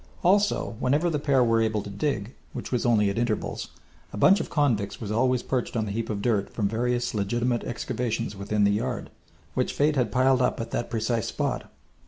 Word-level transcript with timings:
Also 0.23 0.75
whenever 0.79 1.11
the 1.11 1.19
pair 1.19 1.43
were 1.43 1.61
able 1.61 1.83
to 1.83 1.89
dig, 1.91 2.33
which 2.53 2.71
was 2.71 2.87
only 2.87 3.11
at 3.11 3.19
intervals, 3.19 3.67
a 4.11 4.17
bunch 4.17 4.39
of 4.39 4.49
convicts 4.49 4.99
was 4.99 5.11
always 5.11 5.43
perched 5.43 5.77
on 5.77 5.85
the 5.85 5.91
heap 5.91 6.09
of 6.09 6.23
dirt 6.23 6.49
from 6.51 6.67
various 6.67 7.13
legitimate 7.13 7.63
excavations 7.65 8.35
within 8.35 8.63
the 8.63 8.71
yard, 8.71 9.11
which 9.53 9.73
Fate 9.73 9.95
had 9.95 10.11
piled 10.11 10.41
up 10.41 10.59
at 10.59 10.71
that 10.71 10.89
precise 10.89 11.27
spot. 11.27 11.71